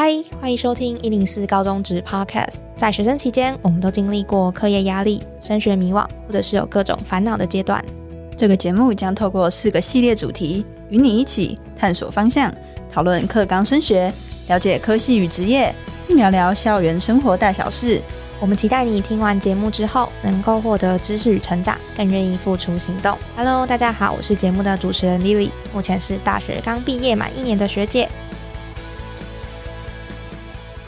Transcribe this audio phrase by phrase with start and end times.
[0.00, 2.58] 嗨，欢迎收听一零四高中职 Podcast。
[2.76, 7.84] 在学生期间，我们都经历过课业压力、升学迷惘，或者是有各种烦恼的阶段。
[8.36, 12.54] 这个节目将透过四个系列主题，与你一起探索方向，
[12.92, 14.12] 讨论课纲升学，
[14.46, 15.74] 了解科系与职业，
[16.06, 18.00] 并聊聊校园生活大小事。
[18.38, 23.18] 我们期待你听完节目之后，能够获得知识与成长，更愿意付出行动。
[23.36, 28.08] Hello，大家好，我是节目的主持人 Lily，目前是大学刚毕业满一年的学姐。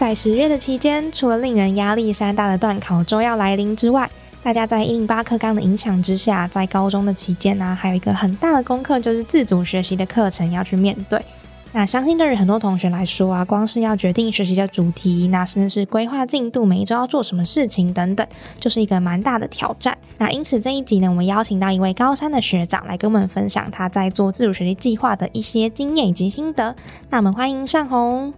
[0.00, 4.10] 在十月的期间，除了令人压力山大的段考周要来临之外，
[4.42, 11.22] 大家在一零八课纲的影响之下，在高中的期间呢，还有一个很大的功课，就是自主学习的课程要去面对。
[11.72, 18.26] 那相信对于很多同学来说啊，光是要决定学习的主题，那甚至是规划进度，每一周要做什么事情等等，
[18.58, 19.94] 就是一个蛮大的挑战。
[20.16, 26.74] 那因此这一集呢，我们邀请到一位高三的学长来跟我们分享他在做自主学习计划的一些经验以及心得。
[27.10, 28.32] 那我们欢迎尚红。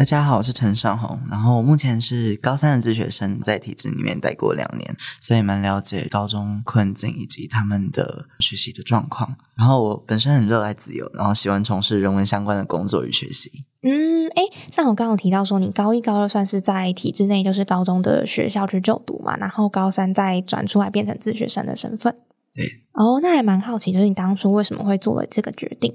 [0.00, 9.36] 大家好，我是陈尚红，然后我目前是高三的自学生，在体制里面待过两年，所以蛮了解高中困境以及他们的学习的状况。
[9.54, 13.66] 然后我本身很热爱自由，然后喜欢从事人文相关的工作与学习。
[13.82, 22.16] 嗯，哎，像我刚刚提到说，你高一高二算是在体制内，就是高中的学校去就读嘛，然后高三再转出来变成自学生的身份。
[22.54, 25.94] 对，哦，那还蛮好奇，就是你当初为什么会做了这个决定？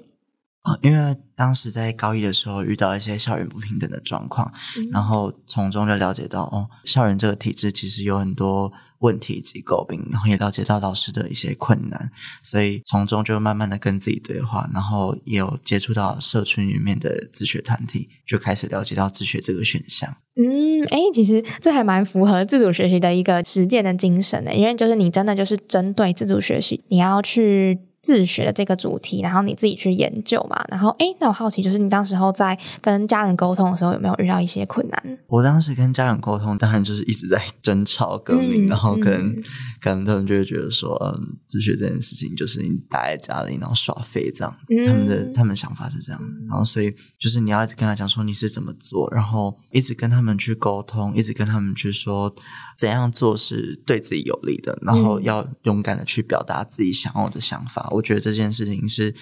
[0.66, 4.52] 啊，因为当时在高一的时候遇到一些校园不平等的状况，
[4.92, 12.10] 然后从中就了解到，哦，校园这个体制其实有很多问题及诟病，然后也了解到老师的一些困难，
[12.42, 20.18] 所以从中就慢慢的跟自己对话，然后也有接触到社群里面的自学团体，就开始了解到自学这个选项。
[20.36, 27.78] 嗯，哎，其实这还蛮符合自主学习的一个实践的精神的，因为就是你真的就是针对自主学习，你要去。
[28.06, 30.64] 自学的这个主题，然后你自己去研究嘛。
[30.70, 35.18] 然后，哎，那我好奇，就是你当时候在跟家人沟通的时候，有没有遇到一些困难？
[35.26, 39.34] 我当时跟家人沟通，当然就是一直在 争吵、革命，然后跟
[39.82, 44.76] 可能他们就会觉得说，嗯，自学这件事情就是你待在家里，然后耍废这样子。
[44.86, 52.32] 他们的他们想法是这样，然后所以就是你要一直跟他讲说你是怎么做，然后一直跟他们去沟通，一直跟他们去说
[52.76, 57.88] 怎样做是对自己有利的，然后要勇敢的去表达自己想要的想法。
[57.92, 59.16] 我觉得这件事情是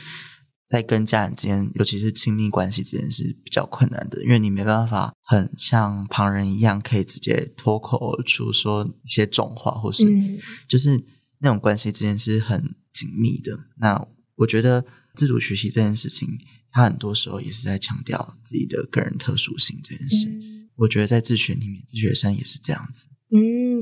[0.67, 10.03] 在跟家人之间，尤其是亲密关系之间是比较困难的，因为你没办法很像旁人一样，可以直接脱口而出说一些重话，或是
[10.67, 11.03] 就是
[11.39, 13.59] 那种关系之间是很紧密的。
[13.77, 16.27] 那我觉得自主学习这件事情，
[16.71, 20.27] 它很多时候也是在强调自己的个人特殊性这件事。
[20.77, 23.05] 我觉得在自学里面，自学生也是这样子。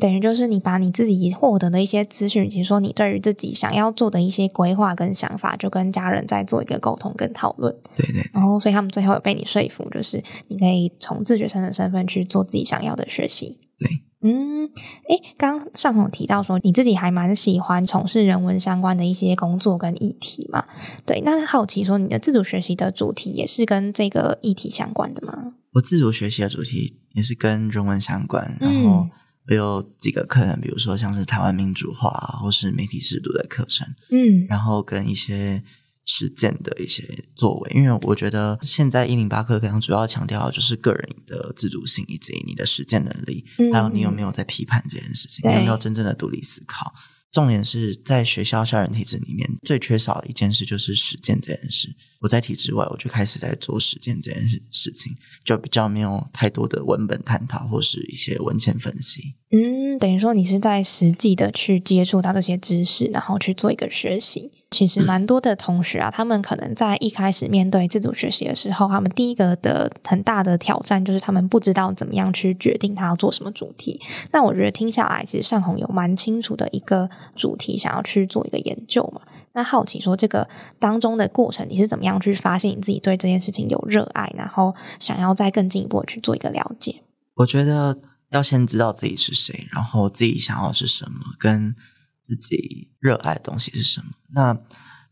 [0.01, 7.75] 嗯，等于就是你把你自己获得的一些资讯，以及说你对于自己想要做的一些规划跟想法，就跟家人在做一个沟通跟讨论。
[7.95, 8.27] 对对。
[8.33, 13.59] 然后，所以他们最后有被你说服，就是你可以从自学生的身份去做自己想要的学习。
[13.77, 13.89] 对。
[14.23, 14.65] 嗯，
[15.09, 20.63] 哎，刚刚上头提到说你自己还蛮喜欢从事人文相关的一些工作跟议题嘛？
[21.07, 25.53] 对，那好奇说你的自主学习的主题也是跟这个议题相关的吗？
[25.73, 29.07] 我自主学习的主题也是跟人文相关，然后。
[29.55, 32.09] 有几个课程，比如说像是台湾民主化
[32.41, 35.63] 或是媒体制度的课程，嗯，然后跟一些
[36.05, 37.03] 实践的一些
[37.35, 46.93] 作为，因为我觉得现在一零八课可能主要强调的就是个人的自主性以及你的实践能力，还有你有没有在批判这件事情，你有没有真正的独立思考。
[47.31, 51.95] 重点是在学校校园体制里面最缺少的一件事就是实践这件事。
[52.19, 59.35] 我在体制外，我就开始在做实践这件事事情，就比较没有太多的文本探讨或是一些文献分析。
[59.53, 64.49] 嗯，等于说你是在实际的去接触到这些知识，然后去做一个学习。
[64.69, 73.99] 其实蛮多的同学啊，他们可能在一开始面对自主学习的时候，他们第一个的很大的挑战就是他们不知道怎么样去决定他要做什么主题。
[74.31, 79.19] 那我觉得听下来，其实尚红有蛮清楚的一个主题，想要去做一个研究嘛。
[79.51, 80.47] 那好奇说，这个
[80.79, 87.01] 当中的过程，你是怎么样去发现你自己对这件事情有热爱，然后想要再更进一步去做一个了解？
[87.35, 87.97] 我觉得
[88.31, 91.75] 要先知道自己是谁，然后自己想要是什么，跟
[92.23, 94.13] 自己热爱的东西是什么。
[94.33, 94.57] 那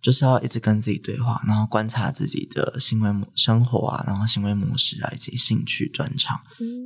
[0.01, 6.39] 就是要一直跟自己对话，然后观察自己的行为模生活啊，然后行为模式啊，以及兴趣专长。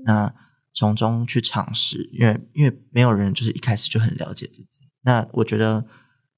[0.05, 0.33] 那
[0.73, 4.89] 从中去尝试，因为因为没有人就是一开始就很了解自己。
[5.03, 5.85] 那我觉得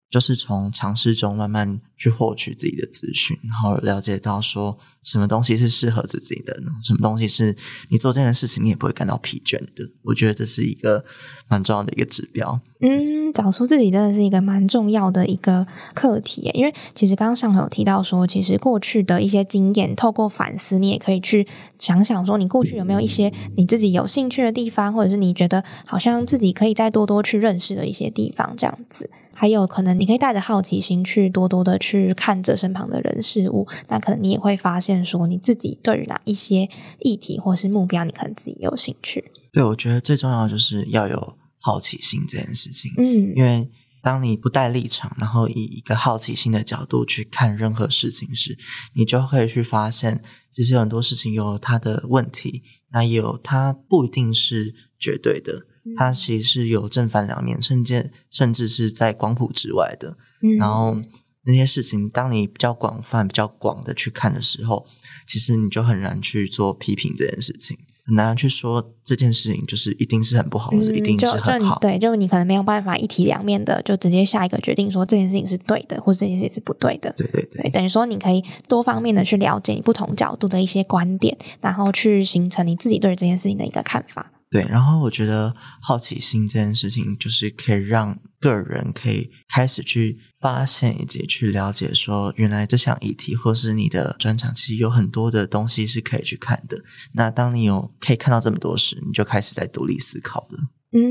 [0.10, 7.56] 就是从尝试中慢慢去获取自己的资讯，然后了解到说什么东西是适合自己的，什么东西是
[7.90, 9.90] 你做这件事情你也不会感到疲倦的。
[10.04, 11.04] 我觉得这是一个
[11.48, 12.62] 蛮重要的一个指标。
[12.82, 13.25] 嗯。
[13.36, 21.46] 找出自己真的是一个蛮重要的一个课题，因为其实刚刚上头有提到说，其实过去的一些经验，透过反思，你也可以去
[21.78, 29.10] 想想说，你过去有没有一些你自己有兴趣的地方，或者是你觉得好像自己可以再多多去认识的一些地方，这样子。
[29.34, 39.30] 还有可能你可以带着好奇心去多多的去看着身旁的人事物，那可能你也会发现说，你自己对于哪一些议题或是目标，你可能自己有兴趣。
[39.52, 41.34] 对，我觉得最重要就是要有。
[41.66, 43.68] 好奇心这件事情，嗯，因为
[44.04, 48.56] 当你不带立场，然后以一个好奇心的角度去看任何事情时，
[48.94, 50.22] 你就会去发现，
[50.52, 55.66] 其实有很多事情有它的问题，那也有它不一定是绝对的，
[55.98, 60.16] 它其实是有正反两面，甚至甚至是在光谱之外的。
[60.60, 61.02] 然后
[61.46, 64.86] 那些事情，当你比较广泛、比较广的去看的时候，
[65.26, 67.76] 其实你就很难去做批评这件事情。
[68.06, 71.80] 很难去说这件事情就是一定是很不好，或者一定是很好。
[71.80, 77.12] 对，就你可能没有办法一体两面的，就直接下一个决定说这件事情是对的，或者这件事情是不对的。
[77.18, 84.32] 对对对，等于说你可以多方面的去了解你不同角度的一些观点，然后去形成你自己对这件事情的一个看法。
[84.52, 96.78] 对，然后我觉得好奇心这件事情，就是可以让个人可以开始去发现以及去了解，说原来这项议题或是你的专长，其实有很多的东西是可以去看的。
[97.14, 100.60] 那当你有可以看到这么多时，你就开始在独立思考了。
[100.92, 101.02] 嗯，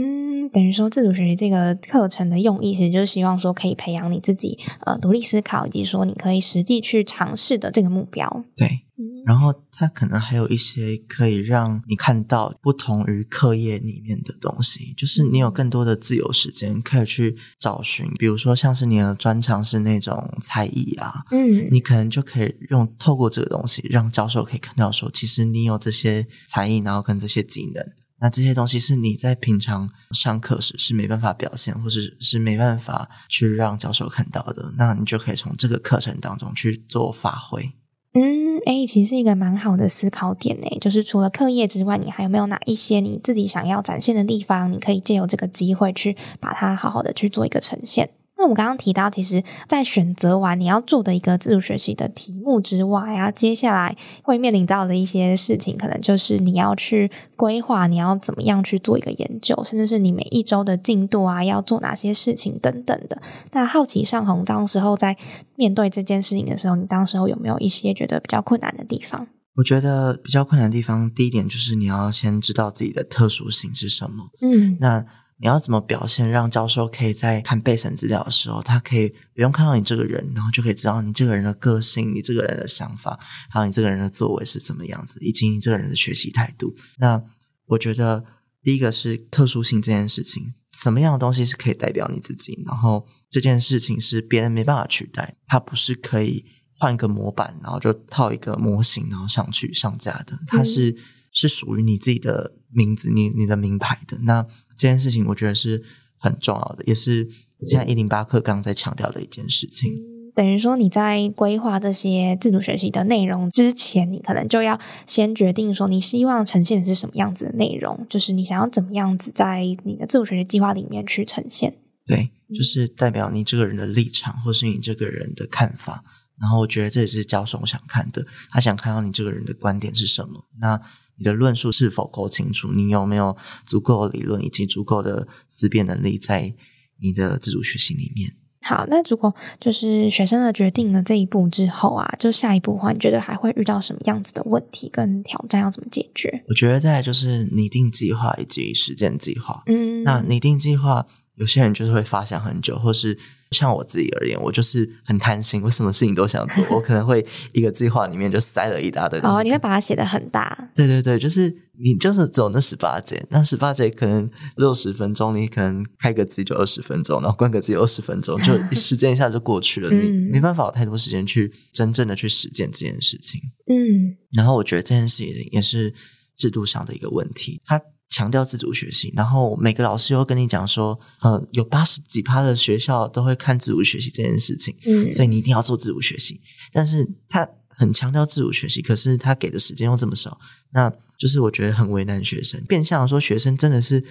[0.55, 8.45] 等于说自主学习这个课程的用意，其实就是希望说可以培养你自己呃独立思考，以及说你可以实际去尝试的这个目标。
[8.57, 8.81] 对。
[9.27, 27.83] 然后它可能还有一些可以让你看到不同于课业里面的东西，就是你有更多的自由时间可以去找寻，比如说像是你的专长是那种才艺啊，嗯，你可能就可以用透过这个东西，让教授可以看到说，其实你有这些才艺，然后跟这些技能，
[28.25, 37.71] 那这些东西是你在平常上课时是没办法表现，或者是没办法去让教授看到的，那你就可以从这个课程当中去做发挥。
[38.15, 40.67] 嗯，哎，其实是一个蛮好的思考点呢。
[40.81, 44.73] 就是除了课业之外，你还有没有哪一些你自己想要展现的地方？
[44.73, 48.09] 你可以借由这个机会去把它好好的去做一个呈现。
[48.37, 63.23] 那我们刚刚提到，其实，在选择完你要做的一个自主学习的题目之外啊，接下来会面临到的一些事情，可能就是你要去规划，你要怎么样去做一个研究，甚至是你每一周的进度啊，要做哪些事情等等的。
[63.53, 65.17] 那好奇上红当时候在
[65.55, 69.29] 面对这件事情的时候，你当时候有没有一些觉得比较困难的地方？
[69.57, 74.31] 我觉得比较困难的地方，第一点就是你要先知道自己的特殊性是什么。
[74.43, 75.07] 嗯，那。
[75.45, 83.21] 你要怎么表现，让教授可以在看备审资料的时候，他可以不用看到你这个人，然后就可以知道你这个人的个性、你这个人的想法，
[83.51, 86.75] 还有你这个人的作为是怎么样子，以及你这个人的学习态度。
[86.97, 87.23] 那
[87.67, 88.25] 我觉得
[88.63, 92.63] 第一个是特殊性这件事情，什么样的东西是可以代表你自己？
[92.65, 96.47] 然后这件事情是别人没办法取代，它不是可以
[96.79, 100.97] 换一个模板，然后就套一个模型，然后上去上架的，它是
[101.31, 104.47] 是属于你自己的名字，你你的名牌的那。
[104.77, 105.83] 这件事情我觉得是
[106.19, 107.29] 很重要的，也是
[107.65, 109.93] 现在一零八课刚在强调的一件事情。
[110.35, 121.77] 等于说你在规划这些自主学习的内容之前，你可能就要先决定说你希望呈现的是什么样子的内容，就是你想要怎么样子在你的自主学习计划里面去呈现。
[122.05, 126.03] 对，就是代表你这个人的立场，或是你这个人的看法。
[126.41, 130.45] 然后我觉得这也是教授想看的，他想看到你这个人的观点是什么。
[130.59, 130.81] 那
[131.17, 132.73] 你的论述是否够清楚？
[132.73, 136.55] 你有没有足够的理论以及足够的思辨能力在
[137.01, 138.35] 你的自主学习里面？
[138.63, 145.61] 好，那如果就是学生的决定了这一步之后啊，就下一步的话，你觉得还会遇到什么样子的问题跟挑战？
[145.61, 146.45] 要怎么解决？
[146.49, 149.63] 我觉得再就是拟定计划以及实践计划。
[149.67, 153.19] 嗯，那拟定计划，有些人就是会发想很久，或是。
[153.55, 156.63] 像我自己而言，我就是很贪心，我什么事情都想做。
[156.71, 159.19] 我可能会一个计划里面就塞了一大堆。
[159.21, 160.71] 哦，你会把它写的很大。
[160.75, 169.89] 对对对，就是你就是走那十八节，那十八节可能六十分钟，你可能开个机就二十分钟，然后关个机二十分钟，就 时间一下就过去了。
[169.91, 173.41] 你没办法有太多时间去真正的去实践这件事情。
[173.69, 175.95] 嗯，然后我觉得这件事情也是
[176.37, 177.63] 制度上的一个问题。
[177.65, 177.81] 它
[178.15, 186.41] 强调自主学习，然后每个老师又跟你讲说，呃，有八十几趴的学校都会看自主学习这件事情，嗯，所以你一定要做自主学习。
[186.73, 190.39] 但是他很强调自主学习，可是他给的时间又这么少，
[190.71, 192.63] 那就是我觉得很为难学生。
[192.69, 194.05] 变相说，学生真的是。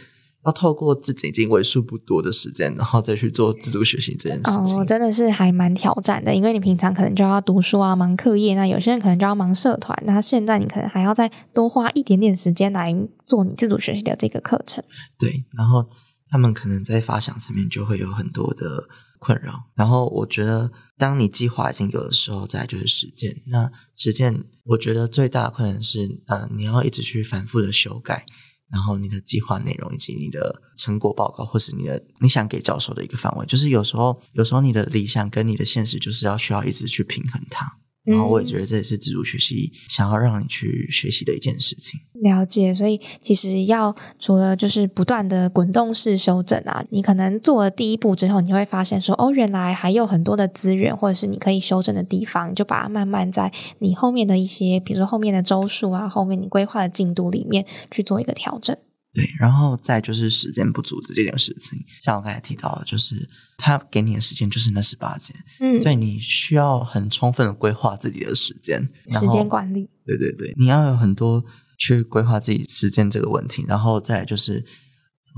[0.45, 6.35] 要透过自己已经为数不多的时间，然后再去做自主学习这件事情，哦，真的是还蛮挑战的。
[6.35, 9.97] 因为你平常可能就要读书啊，忙课业；那有些人可能就要忙社团。
[10.05, 12.93] 那现在你可能还要再多花一点点时间来
[13.25, 14.83] 做你自主学习的这个课程。
[15.17, 15.87] 对，然后
[16.29, 18.87] 他们可能在发想层面就会有很多的
[19.19, 19.53] 困扰。
[19.75, 23.41] 然后我觉得，当你计划已经有的时候，再就是实践。
[23.47, 28.25] 那实践，我觉得最大的困难是，呃，你要一直去反复的修改。
[28.71, 37.77] 然后你的计划内容以及你的成果报告，或是你的你想给教授的一个范围，就是有时候有时候你的理想跟你的现实，就是要需要一直去平衡它。
[38.05, 41.99] 然后我也觉得这也是自主学习想要让你去学习的一件事情。
[42.15, 58.77] 了解，所以其实要除了就是不断的滚动式修正啊，你可能做了第一步之后，你会发现说，哦，原来还有很多的资源，或者是你可以修正的地方，就把它慢慢在你后面的一些，比如说后面的周数啊，后面你规划的进度里面去做一个调整。
[59.13, 71.45] 对，然后再就是时间不足这件事情，像我刚才提到的，就是他给你的时间就是那十八天，嗯，所以你需要很充分的规划自己的时间，时间管理，对对对，你要有很多
[71.77, 74.65] 去规划自己时间这个问题，然后再就是，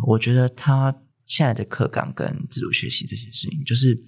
[0.07, 4.01] 我觉得他现在的课纲跟自主学习这些事情，就是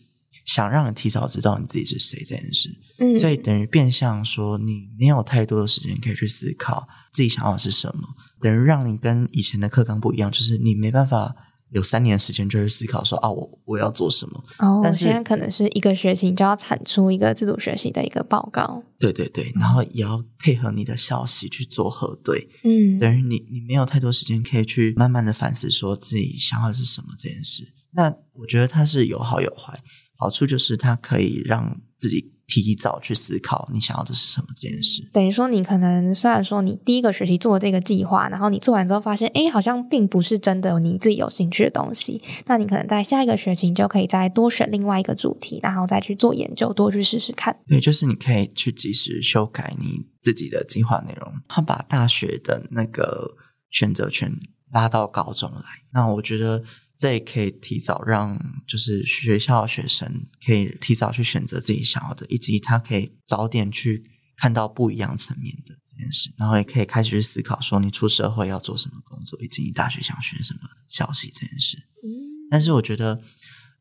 [0.46, 2.70] 想让你提早知道你自己是谁这件事，
[3.00, 8.08] 嗯，所以等于变相说，你没有太多的时间可以去思考自己想要的是什么。
[8.40, 11.36] 等于让你跟以前的课纲不一样，就是你没办法
[11.72, 14.44] 有三年时间就去思考说啊，我我要做什么。
[14.60, 18.84] 哦，但现在可能是一个学期你就要产出一个自主学习的一个报告。
[19.00, 22.48] 对对对，然后也要配合你的消息去做核对。
[22.64, 27.74] 嗯，等于你你没有太多时间可以去慢慢的反思说自己想要的是什么这件事。
[27.92, 29.78] 那我觉得它是有好有坏，
[30.18, 32.34] 好处就是它可以让自己。
[32.48, 47.54] 提早去思考你想要的是什么这件事，等于说你可能虽然说你第一个学期做这个计划，然后你做完之后发现，哎，好像并不是真的你自己有兴趣的东西，那你可能在下一个学期你就可以再多选另外一个主题，然后再去做研究，多去试试看。
[47.68, 53.36] 对，就是你可以去及时修改你自己的计划内容，他把大学的那个
[53.70, 54.34] 选择权
[54.72, 55.62] 拉到高中来，
[55.92, 56.64] 那我觉得。
[56.98, 64.04] 这也可以提早让，就是学校学生可以提早去选择自己想要的，以及他可以早点去
[64.36, 71.78] 看到不一样层面的这件事，然后也可以开始去思考说，你出社会要做什么工作，以及你大学想学什么消息这件事。
[72.04, 73.22] 嗯，但是我觉得，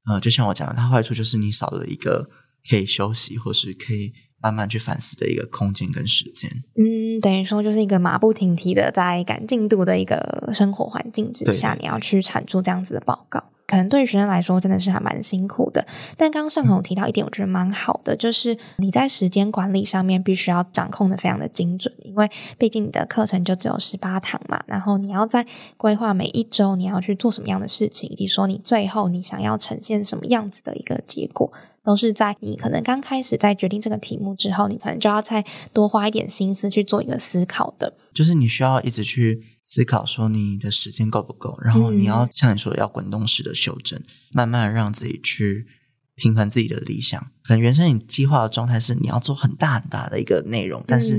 [0.05, 2.31] 呃，就像我讲的，它坏处就是你少了一个
[2.69, 6.51] 可以休息或是可以慢慢去反思的一个空间跟时间。
[6.77, 7.19] 嗯。
[7.21, 15.87] 等于说，就是一个马不停蹄的在赶进度的一个生活环境之下，你要去产出这样子的报告，可能对于学生来说真的是还蛮辛苦的。
[16.17, 25.45] 但刚刚上头提到一点，我觉得蛮好的，就是你在时间管理上面必须要掌控的非常的精准，因为毕竟你的课程就只有十八堂嘛，然后你要在
[25.77, 31.53] 规划每一周你要去做什么样的事情，以及说你最后你想要呈现什么样子的一个结果。
[31.83, 37.95] 都是在你可能刚开始在决定这个题目之后，你可能就要再多花一点心思去做一个思考的。
[38.13, 45.67] 就是你需要一直去思考，说你的时间够不够，然后你要像你说的要滚动式的修正，慢慢让自己去
[46.15, 47.21] 平衡自己的理想。
[47.43, 51.19] 可能原生你计划的状态是你要做很大很大的一个内容，但是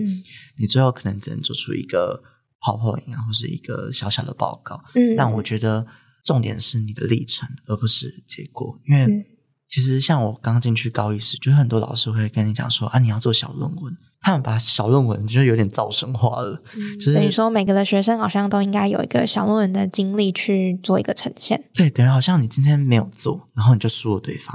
[0.57, 2.23] 你最后可能只能做出一个
[2.61, 4.81] 泡泡影啊，或是一个小小的报告。
[4.95, 5.85] 嗯，但我觉得
[6.23, 9.27] 重点是你的历程，而不是结果，因为。
[9.69, 13.97] 其实像我刚进去高一时，就很多老师会跟你讲说啊，你要做小论文。
[14.27, 16.61] 他们把小论文就是有点造神化了，
[16.99, 21.63] 就是等于说每个的学生好像都应该有一个小论文的经历去做一个呈现。
[21.73, 24.53] 对，等于好像你今天没有做，然后你就输了对方，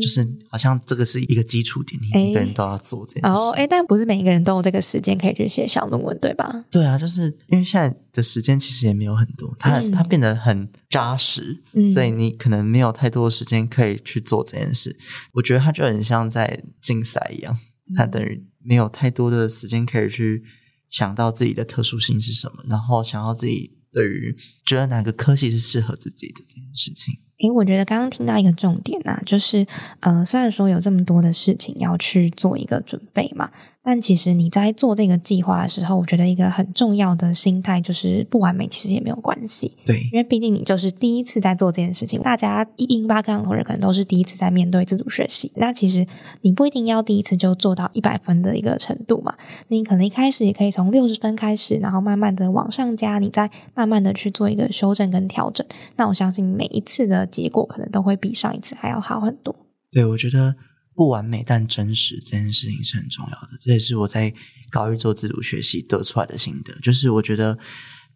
[0.00, 3.40] 就是好像这个是一个基础点，你每个人都要做这件事。
[3.40, 6.64] 哦，哎，但不是每一个人都有这个时间可以去写小论文，对吧？
[6.70, 11.60] 对啊，就是因为现在的时间其实也没有很多，它它变得很扎实，
[11.92, 14.96] 所以你可能没有太多时间可以去做这件事。
[15.32, 17.58] 我觉得它就很像在竞赛一样，
[17.96, 18.46] 它等于。
[18.68, 20.42] 没有太多的时间可以去
[20.90, 27.14] 想到自己的特殊性是什么，然后想要自己对于觉得哪个科系是适合自己的这件事情。
[27.40, 29.64] 诶，我觉得刚刚听到一个重点啊，就是
[30.00, 33.48] 呃，虽然说有这么多的事情要去做一个准备嘛。
[33.88, 39.74] 但其实你在做这个计划的时候，我觉得一个很重要的心态就是不完美，其实也没有关系。
[39.86, 45.50] 对，因为毕竟你就是第一次在做这件事情，大家一英八课堂同学可能都是第一次在面对自主学习。
[45.54, 46.06] 那其实
[46.42, 49.34] 你不一定要第一次就做到一百分的一个程度嘛，
[49.68, 55.66] 你可能一开始也可以从六十分开始，然后慢慢的往上加，你再慢慢的去做一个修正跟调整。
[55.96, 59.56] 那我相信每一次的结果可能都会比上一次还要好很多。
[59.90, 60.56] 对，我觉得。
[60.98, 64.34] 不完美但真实这件事情是很重要的，这也是我在
[64.68, 66.74] 高一做自主学习得出来的心得。
[66.82, 67.56] 就是我觉得，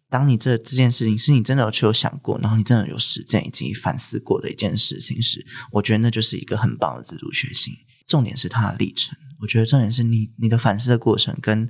[0.09, 7.71] 当你这这件事情是你真的有去有想过，然后你真的有实践以及反思过的一件事情时，我觉得那就是一个很棒的自主学习。
[8.05, 11.69] 重点是它的历程，我觉得重点是你你的反思的过程，跟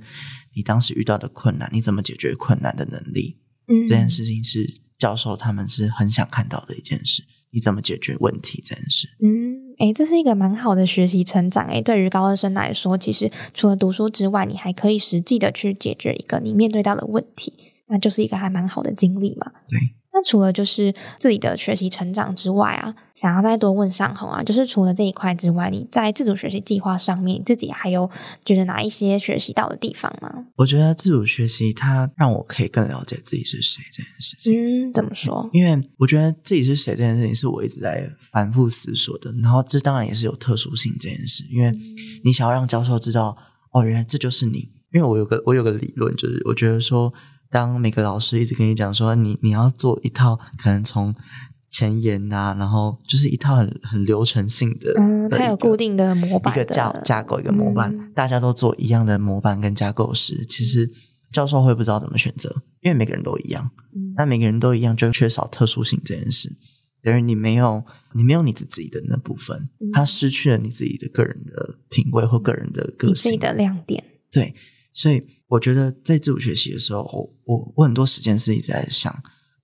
[0.54, 7.22] 你当时遇到的困难，你怎么解决困难的能力，嗯，这件事情是教授他们是很想看到的一件事。
[7.50, 9.06] 你怎么解决问题这件事？
[9.22, 11.66] 嗯，诶，这是一个蛮好的学习成长。
[11.66, 17.52] 诶，对于高二生来说，其实除了读书之外，你还可以实际的去解决一个你面对到的问题，
[17.86, 19.52] 那就是一个还蛮好的经历嘛。
[19.68, 19.78] 对。
[20.14, 28.08] 那除了就是自己的学习成长之外啊，想要再多问上红啊，就是除了这一块之外，你在自主学习计划上面，自己还有
[28.44, 30.46] 觉得哪一些学习到的地方吗？
[30.54, 34.54] 我觉得自主学习它让我可以更了解自己是谁这件事情。
[34.54, 35.50] 嗯，怎么说？
[35.52, 39.32] 因为我觉得自己是谁这件事情是我一直在反复思索的。
[39.42, 41.76] 然后这当然也是有特殊性这件事，因为
[42.22, 43.36] 你想要让教授知道，
[43.72, 44.70] 哦，原来这就是你。
[44.92, 47.12] 因为我有个我有个理论，就是我觉得说。
[47.54, 51.14] 当每个老师一直跟你讲说，你你要做一套可能从
[51.70, 60.90] 前言啊，然后就是一套很很流程性的，嗯，它有固定的模板，一个架架构，一个模板，大家都做一样的模板跟架构时，其实
[61.30, 63.70] 教授会不知道怎么选择，因为每个人都一样，
[64.16, 66.56] 那每个人都一样就缺少特殊性这件事，
[67.04, 67.84] 等于你没有
[68.14, 73.38] 你没有你自己的那部分，他失去了你自己的个人的品味或个人的个性。
[73.38, 74.52] 的亮点，对，
[74.94, 75.22] 所以。
[75.46, 79.12] 我觉得在自主学习的时候，我我我很多时间是一直在想，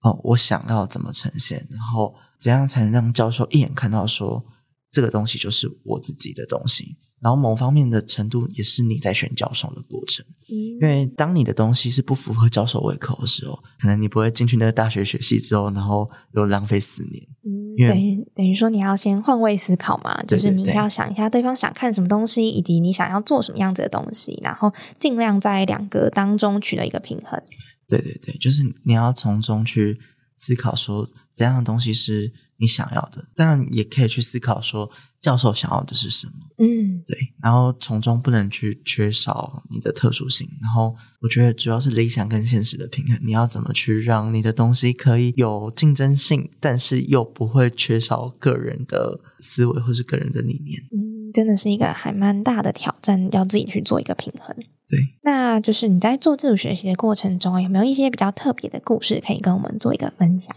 [0.03, 4.45] 哦，我想要怎么呈现，然后怎样才能让教授一眼看到说
[4.93, 6.97] 这个东西就是我自己的东西。
[7.21, 17.23] 然后某方面的程度也是你在选教授的过程，因为当你的东西是不符合教授胃口的时候，可能你不会进去那个大学学习之后，然后又浪费四年。
[17.45, 27.41] 嗯，等于等于说你要先换位思考嘛，就是你要想一下对方想看什么东西，以及你想要做什么样子的东西，然后尽量在两个当中取得一个平衡。
[27.89, 29.99] 对对对，就是你要从中去
[30.41, 34.91] 思考说怎样的东西是你想要的，当然也可以去思考说。
[35.21, 36.33] 教授想要的是什么？
[36.57, 40.49] 嗯，对，然后从中不能去缺少你的特殊性。
[40.63, 43.21] 然后我觉得主要是理想跟现实的平衡。
[43.23, 50.81] 你要怎么去让你的东西可以有竞争性，但是又不会缺少个人的思维或是个人的理念？
[50.91, 54.57] 嗯，真的是一个还蛮大的挑战，要自己去做一个平衡。
[54.91, 60.49] 对，那就是你在做自主学习的过程中，有没有一些比较特别的故事可以跟我们做一个分享？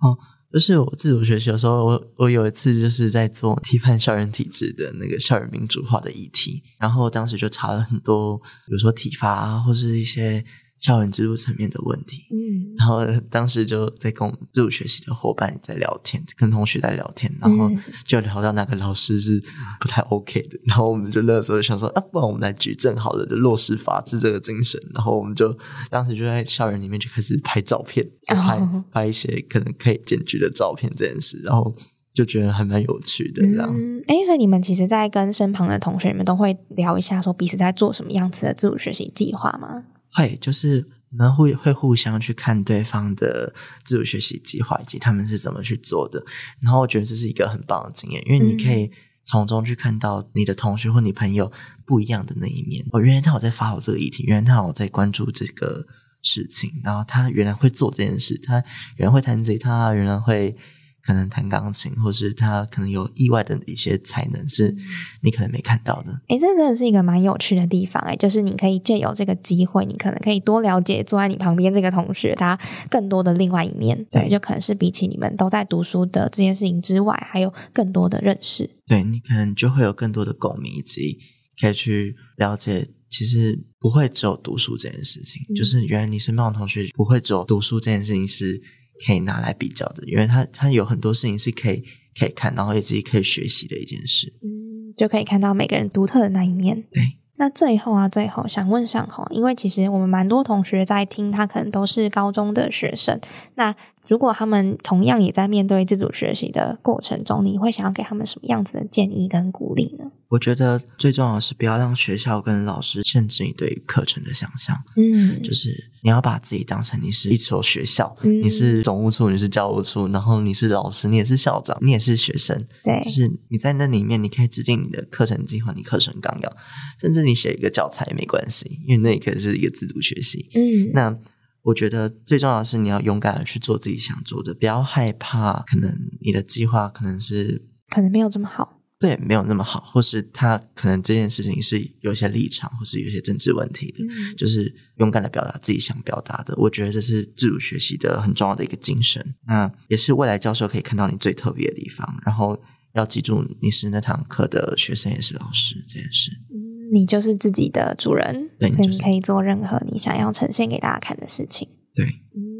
[0.00, 0.16] 哦。
[0.52, 10.44] 就是我自主学习的时候，我我有一次就是在做批判校园体制的那个校园民主化的议题，然后当时就查了很多，比如说体罚啊，或是一些。
[10.82, 17.70] 校园制度层面的问题，嗯，然后当时就在跟我们自主学习的伙伴在聊天，跟同学在聊天，然后
[18.04, 19.40] 就聊到那个老师是
[19.78, 25.56] 不太 OK 的，然后我们就那时候就想说，啊，不然我们来举证好了，就落实法治这个精神，然后我们就
[25.88, 31.72] 当时就在校园里面就开始拍照片，拍拍一些可能可以检举的照片这件事，然后
[32.12, 33.72] 就觉得还蛮有趣的这样。
[34.08, 39.80] 哎，所以你们其实，在跟身旁的同学，你们都会聊一下，说彼此在做什么样子的自主学习计划吗？
[40.14, 43.52] 会，就是我们会会互相去看对方的
[43.84, 46.24] 自主学习计划，以及他们是怎么去做的。
[46.60, 48.90] 然后我觉得这是一个很棒的经验，因为你可以
[49.24, 51.50] 从中去看到你的同学或你朋友
[51.84, 52.84] 不一样的那一面。
[52.92, 55.86] 哦，原来他有在发我这个议题，原来他有在关注这个
[56.22, 58.62] 事情，然后他原来会做这件事，他
[58.96, 60.56] 原来会弹吉他，原来会。
[61.02, 64.74] 可能弹钢琴，或是他可能有意外的一些才能，是
[65.20, 66.12] 你可能没看到的。
[66.28, 72.56] 哎，这真的是一个蛮有趣的地方哎，就是你可以借由这个机会，你可能可以多了解坐在你旁边这个同学他
[72.88, 74.06] 更多的另外一面。
[74.10, 78.70] 对，就可能是比起你们都在读书的这件事情之外，还有更多的认识。
[78.86, 81.18] 对你可能就会有更多的共鸣，以及
[81.60, 88.62] 可以去了解，其实不会只有读书这件事情，就是原来你身边的同学不会只有读书这件事情是。
[89.04, 91.82] 可以拿来比较的，因为他他有很多事情是可以
[92.18, 94.32] 可以看，然后也自己可以学习的一件事。
[94.42, 96.84] 嗯，就可以看到每个人独特的那一面。
[96.90, 103.20] 对，那最后啊，最后想问上红，因为其实我们蛮多同学在听，他可能都是高中的学生。
[103.56, 103.74] 那
[104.08, 110.10] 如果他们同样也在面对自主学习的过程中，你会想要给他们什么样子的建议跟鼓励呢？
[110.28, 114.76] 我觉得最重要的是不要让学校跟老师限制你对课程的想象。
[114.96, 122.66] 嗯，就是你要把自己当成你是一所学校，你是总务处，你是教务处，然后你是老师，你也是校长，你也是学生。
[122.82, 126.56] 对，就是你在那里面，你可以制定你的课程计划、你课程纲要，
[126.98, 130.48] 甚至你写一个教材也没关系，因为那也可以是一个自主学习。
[130.54, 131.14] 嗯，那
[131.62, 138.80] 我觉得最重要的是你要勇敢的去做自己想做的，不要害怕，可能你的计划可能是可能没有这么好。
[138.98, 144.04] 对，没有那么好，或是他可能这件事情是有些立场，或是有些政治问题的，
[144.36, 146.54] 就是勇敢的表达自己想表达的。
[146.56, 152.16] 我觉得这是自主学习的很重要的一个精神，那也是未来教授可以看到你最特别的地方。
[152.24, 152.56] 然后
[152.94, 156.30] 要记住，你是那堂课的学生，也是老师这件事。
[156.54, 156.61] 嗯，
[156.92, 161.66] 你就是自己的主人，对所以你可以做任何你想要呈现给大家看的事情。
[161.94, 162.04] 对。
[162.36, 162.52] 嗯。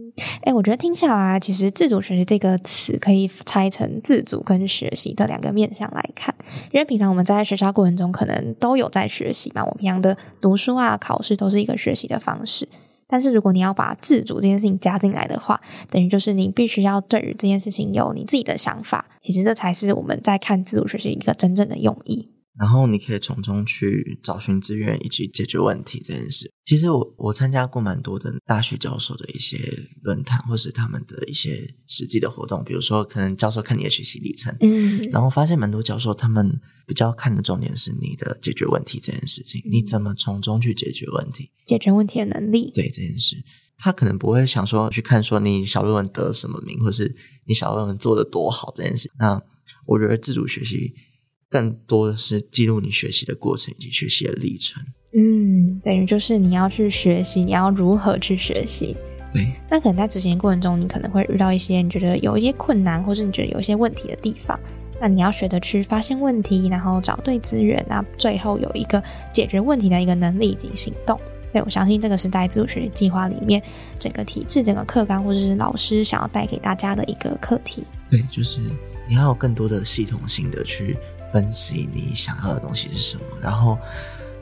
[0.43, 6.35] 哎，我觉得听下来，其实自主学习这个词可以拆成自主跟学习的两个面向来看。
[6.71, 12.69] 因为平常我们在学校过程中，可能都有在学习嘛，我们平常的读书啊、考试都是一个学习的方式。
[13.07, 15.59] 但是如果你要把自主这件事情加进来的话，
[15.91, 19.07] 等于就是你必须要对于这件事情有你自己的想法。
[19.21, 22.29] 其实这才是我们在看自主学习一个真正的用意。
[22.59, 26.51] 然后你可以从中去找寻资源以及解决问题这件事。
[26.65, 29.59] 其实我我参加过蛮多的大学教授的一些
[30.03, 32.63] 论坛，或是他们的一些实际的活动。
[32.63, 42.71] 比如说，可能教授看你的学习历程，嗯，然后发现蛮多教授他们比较看的重点是你的解决问题这件事情，你怎么从中去解决问题，解决问题的能力。
[42.73, 43.43] 对这件事，
[43.79, 49.11] 他可能不会想说去看说你小论文得什么名，或是你小论文做的多好这件事。
[49.19, 49.43] 那
[49.87, 50.93] 我觉得自主学习。
[51.53, 54.83] 更多的是记录你学习的过程以及学习的历程。
[55.15, 58.97] 嗯，等于就是你要去学习，你要如何去学习。
[59.31, 64.59] 对，那可能在执行过程中，你可能会遇到一些你觉得有一些困难，或是你觉得有一些问题的地方。
[64.99, 71.21] 那你要学的去发现问题，然后找对资源，那最后有一个解决问题的一个能力以及行动。
[71.53, 73.63] 对我相信这个是在自主学习计划里面
[73.99, 77.85] 整个体制、整个课纲或者是老师想要带给大家的一个课题。
[78.09, 78.61] 对，就是
[79.07, 80.97] 你要有更多的系统性的去。
[81.33, 83.79] 分析你想要的东西是什么，然后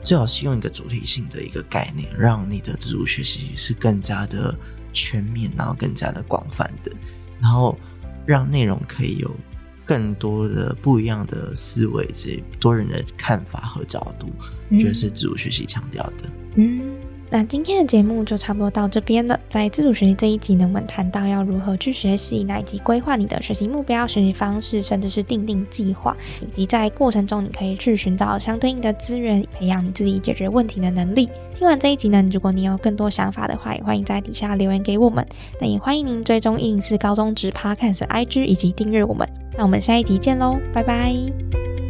[0.03, 4.53] 最好是用一个主题性的一个概念，让你的自主学习是更加的
[4.91, 6.91] 全面，然后更加的广泛的，
[7.39, 7.77] 然后
[8.25, 9.33] 让内容可以有
[9.85, 14.29] 更多的不一样的思维，及多人的看法和角度，
[14.69, 16.29] 我觉得是自主学习强调的。
[17.33, 19.39] 那今天的节目就差不多到这边了。
[19.47, 31.29] 在自主学习这一集呢，我们谈到要如何去学习，以及规划你的学习目标、学习方式，甚至是定定计划，以及在过程中你可以去寻找相对应的资源，培养你自己解决问题的能力。
[31.55, 35.25] 听完这一集呢，如果你有更多想法的话，也欢迎在底下留言给我们。
[35.61, 39.25] 那也欢迎您追踪一零四高中职 Podcast IG 以及订阅我们。
[39.57, 41.80] 那我们下一集见喽，拜拜。